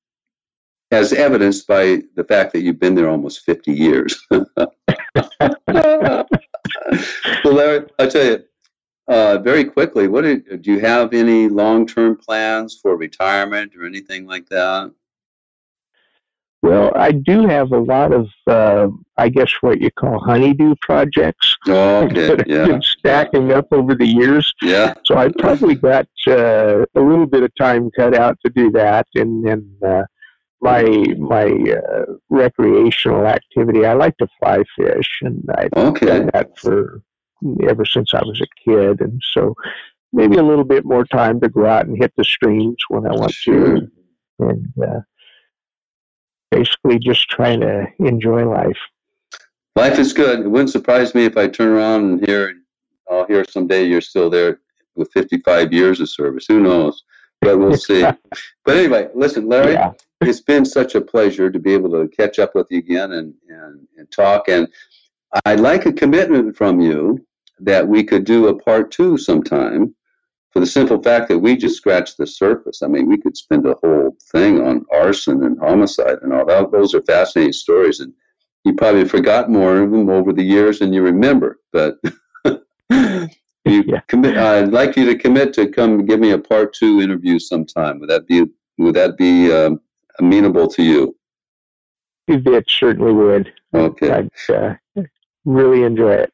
[0.90, 4.26] as evidenced by the fact that you've been there almost 50 years.
[4.30, 4.46] well,
[7.44, 8.44] Larry, I'll tell you,
[9.08, 14.26] uh, very quickly, what do, do you have any long-term plans for retirement or anything
[14.26, 14.92] like that?
[16.64, 18.88] Well, I do have a lot of, uh,
[19.18, 22.28] I guess, what you call honeydew projects oh, okay.
[22.28, 22.66] that have yeah.
[22.66, 24.50] been stacking up over the years.
[24.62, 24.94] Yeah.
[25.04, 29.06] So I probably got uh, a little bit of time cut out to do that,
[29.14, 30.04] and then uh,
[30.62, 30.84] my
[31.18, 33.84] my uh, recreational activity.
[33.84, 36.06] I like to fly fish, and I've okay.
[36.06, 37.02] done that for
[37.68, 39.54] ever since I was a kid, and so
[40.14, 43.12] maybe a little bit more time to go out and hit the streams when I
[43.12, 43.80] want sure.
[43.80, 43.90] to,
[44.38, 45.00] and uh,
[46.54, 48.78] basically just trying to enjoy life.
[49.76, 50.40] Life is good.
[50.40, 52.54] It wouldn't surprise me if I turn around and hear,
[53.10, 54.60] I'll hear someday you're still there
[54.94, 56.46] with 55 years of service.
[56.48, 57.02] Who knows?
[57.40, 58.02] But we'll see.
[58.64, 59.92] but anyway, listen, Larry, yeah
[60.28, 63.34] it's been such a pleasure to be able to catch up with you again and,
[63.48, 64.48] and, and talk.
[64.48, 64.68] And
[65.44, 67.24] I'd like a commitment from you
[67.60, 69.94] that we could do a part two sometime
[70.54, 72.80] for the simple fact that we just scratched the surface.
[72.80, 76.70] I mean, we could spend a whole thing on arson and homicide and all that.
[76.70, 77.98] Those are fascinating stories.
[77.98, 78.12] And
[78.62, 81.58] you probably forgot more of them over the years than you remember.
[81.72, 81.96] But
[82.44, 83.28] you
[83.64, 84.00] yeah.
[84.06, 87.98] commit, I'd like you to commit to come give me a part two interview sometime.
[87.98, 88.44] Would that be,
[88.78, 89.80] would that be um,
[90.20, 91.16] amenable to you?
[92.28, 93.52] It certainly would.
[93.74, 94.12] Okay.
[94.12, 94.74] I'd uh,
[95.44, 96.32] really enjoy it.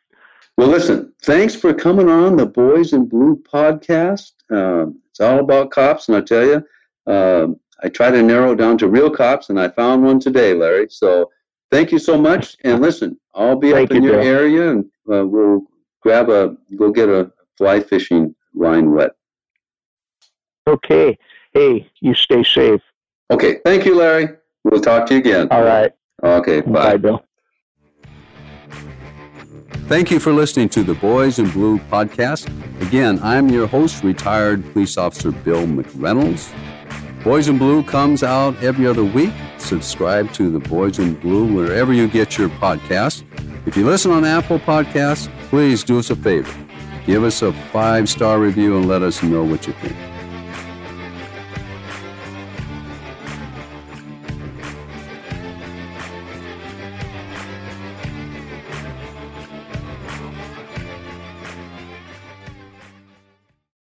[0.60, 4.32] Well, listen, thanks for coming on the Boys in Blue podcast.
[4.50, 6.62] Um, it's all about cops, and I tell you,
[7.10, 10.88] um, I try to narrow down to real cops, and I found one today, Larry.
[10.90, 11.30] So
[11.70, 12.58] thank you so much.
[12.62, 14.28] And listen, I'll be thank up in you, your Bill.
[14.28, 15.62] area, and uh, we'll
[16.02, 19.12] grab a, go get a fly fishing line wet.
[20.66, 21.18] Okay.
[21.54, 22.82] Hey, you stay safe.
[23.30, 23.60] Okay.
[23.64, 24.28] Thank you, Larry.
[24.64, 25.48] We'll talk to you again.
[25.50, 25.92] All right.
[26.22, 26.60] Okay.
[26.60, 26.70] Bye.
[26.70, 27.24] Bye, Bill.
[29.90, 32.46] Thank you for listening to the Boys in Blue podcast.
[32.80, 36.52] Again, I'm your host, retired police officer Bill McReynolds.
[37.24, 39.32] Boys in Blue comes out every other week.
[39.58, 43.24] Subscribe to the Boys in Blue wherever you get your podcast.
[43.66, 46.56] If you listen on Apple Podcasts, please do us a favor.
[47.04, 49.96] Give us a five star review and let us know what you think.